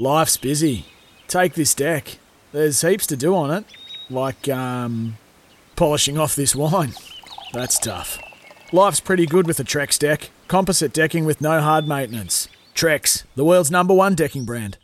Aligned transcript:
Life's 0.00 0.38
busy. 0.38 0.86
Take 1.28 1.52
this 1.52 1.74
deck. 1.74 2.16
There's 2.52 2.80
heaps 2.80 3.06
to 3.08 3.16
do 3.16 3.34
on 3.36 3.50
it, 3.50 3.64
like 4.08 4.48
um, 4.48 5.18
polishing 5.76 6.16
off 6.18 6.34
this 6.34 6.56
wine. 6.56 6.94
That's 7.52 7.78
tough. 7.78 8.18
Life's 8.72 9.00
pretty 9.00 9.26
good 9.26 9.46
with 9.46 9.60
a 9.60 9.64
Trex 9.64 9.98
deck. 9.98 10.30
Composite 10.48 10.94
decking 10.94 11.26
with 11.26 11.42
no 11.42 11.60
hard 11.60 11.86
maintenance. 11.86 12.48
Trex, 12.74 13.24
the 13.36 13.44
world's 13.44 13.70
number 13.70 13.92
one 13.92 14.14
decking 14.14 14.46
brand. 14.46 14.78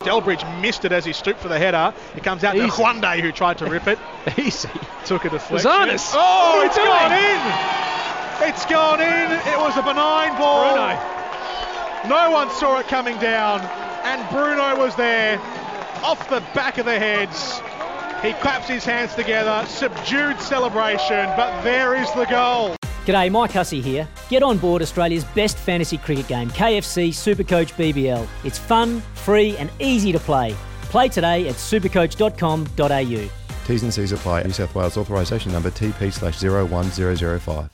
Delbridge 0.00 0.42
missed 0.62 0.86
it 0.86 0.92
as 0.92 1.04
he 1.04 1.12
stooped 1.12 1.40
for 1.40 1.48
the 1.48 1.58
header. 1.58 1.92
It 2.16 2.22
comes 2.24 2.42
out 2.42 2.56
Easy. 2.56 2.66
to 2.66 2.72
Juande 2.72 3.20
who 3.20 3.32
tried 3.32 3.58
to 3.58 3.66
rip 3.70 3.86
it. 3.88 3.98
Easy. 4.38 4.70
Took 5.04 5.26
it 5.26 5.28
a 5.28 5.36
deflection. 5.36 5.70
Rosanis. 5.70 6.12
Oh, 6.14 6.56
What 6.56 6.62
are 6.62 6.66
it's 6.66 6.76
you 6.78 6.84
gone 6.84 7.12
in. 7.12 8.48
It's 8.48 8.66
gone 8.66 9.00
in. 9.02 9.32
It 9.52 9.58
was 9.58 9.76
a 9.76 9.82
benign 9.82 10.36
ball. 10.38 10.72
Bruno. 10.72 12.08
No 12.08 12.30
one 12.30 12.50
saw 12.50 12.78
it 12.78 12.86
coming 12.88 13.18
down, 13.18 13.60
and 14.06 14.28
Bruno 14.30 14.76
was 14.78 14.94
there, 14.94 15.38
off 16.04 16.30
the 16.30 16.40
back 16.54 16.78
of 16.78 16.84
the 16.86 16.96
heads. 16.96 17.58
He 18.24 18.32
claps 18.40 18.68
his 18.68 18.84
hands 18.84 19.14
together, 19.14 19.66
subdued 19.66 20.40
celebration, 20.40 21.26
but 21.36 21.60
there 21.62 21.96
is 21.96 22.10
the 22.12 22.24
goal. 22.26 22.76
G'day, 23.04 23.30
Mike 23.30 23.52
Hussey 23.52 23.80
here. 23.80 24.08
Get 24.28 24.42
on 24.42 24.58
board 24.58 24.80
Australia's 24.80 25.24
best 25.24 25.58
fantasy 25.58 25.98
cricket 25.98 26.28
game, 26.28 26.50
KFC 26.50 27.08
Supercoach 27.08 27.72
BBL. 27.74 28.26
It's 28.44 28.58
fun, 28.58 29.00
free, 29.14 29.56
and 29.56 29.70
easy 29.80 30.12
to 30.12 30.20
play. 30.20 30.54
Play 30.82 31.08
today 31.08 31.48
at 31.48 31.56
supercoach.com.au. 31.56 33.30
T's 33.66 33.82
and 33.82 33.92
C's 33.92 34.12
apply. 34.12 34.44
New 34.44 34.52
South 34.52 34.74
Wales 34.74 34.96
authorisation 34.96 35.50
number 35.50 35.70
TP 35.70 36.12
slash 36.12 36.40
01005. 36.42 37.70